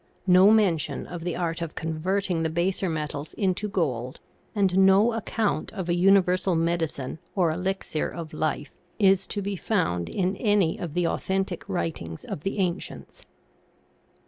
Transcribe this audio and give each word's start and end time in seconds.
No 0.25 0.49
mention 0.49 1.05
of 1.05 1.23
the 1.23 1.35
art 1.35 1.61
of 1.61 1.75
con 1.75 1.93
verting 1.99 2.41
the 2.41 2.49
baser 2.49 2.89
metals 2.89 3.35
into 3.35 3.69
gold, 3.69 4.19
and 4.55 4.79
no 4.79 5.13
account 5.13 5.71
of 5.73 5.89
a 5.89 5.93
universal 5.93 6.55
medicine 6.55 7.19
or 7.35 7.51
elixir 7.51 8.07
of 8.09 8.33
life 8.33 8.73
is 8.97 9.27
to 9.27 9.43
be 9.43 9.55
found 9.55 10.09
in 10.09 10.35
any 10.37 10.79
of 10.79 10.95
the 10.95 11.05
authentic 11.05 11.69
writings 11.69 12.25
of 12.25 12.41
the 12.41 12.57
ancients. 12.57 13.27